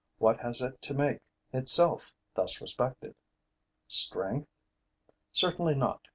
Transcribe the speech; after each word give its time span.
What 0.17 0.39
has 0.39 0.63
it 0.63 0.81
to 0.81 0.95
make 0.95 1.19
itself 1.53 2.11
thus 2.33 2.59
respected? 2.59 3.13
Strength? 3.87 4.47
Certainly 5.31 5.75
not. 5.75 6.07